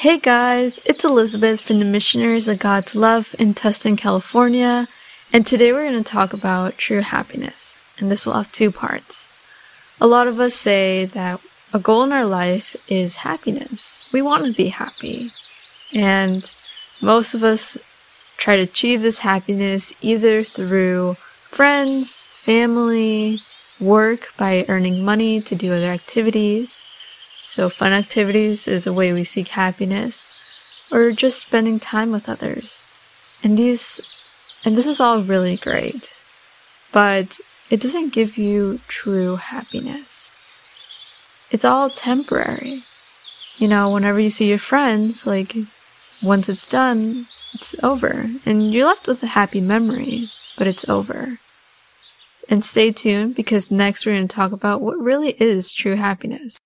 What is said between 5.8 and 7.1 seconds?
going to talk about true